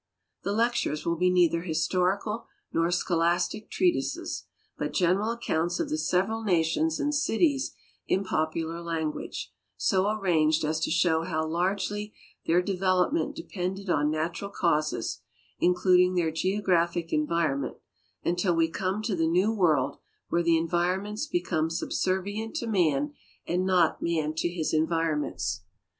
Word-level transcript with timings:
The 0.41 0.51
lectures 0.51 1.05
will 1.05 1.15
be 1.15 1.29
neither 1.29 1.61
historical 1.61 2.47
nor 2.73 2.89
scholastic 2.89 3.69
treatises, 3.69 4.45
but 4.75 4.93
general 4.93 5.29
accounts 5.29 5.79
of 5.79 5.89
the 5.91 5.97
several 5.99 6.43
nations 6.43 6.99
and 6.99 7.13
cities 7.13 7.75
in 8.07 8.23
popular 8.23 8.81
language, 8.81 9.53
so 9.77 10.09
arranged 10.09 10.65
as 10.65 10.79
to 10.79 10.89
show 10.89 11.21
how 11.21 11.45
largely 11.45 12.15
their 12.47 12.63
development 12.63 13.35
depended 13.35 13.91
on 13.91 14.09
natural 14.09 14.49
causes, 14.49 15.21
including 15.59 16.15
their 16.15 16.31
geographic 16.31 17.13
environment, 17.13 17.77
until 18.25 18.55
we 18.55 18.69
come 18.69 19.03
to 19.03 19.15
the 19.15 19.27
New 19.27 19.53
World, 19.53 19.99
where 20.29 20.41
the 20.41 20.57
environments 20.57 21.27
become 21.27 21.69
subservient 21.69 22.55
to 22.55 22.65
man 22.65 23.13
and 23.45 23.67
not 23.67 24.01
man 24.01 24.33
to 24.33 24.49
his 24.49 24.73
environments. 24.73 25.61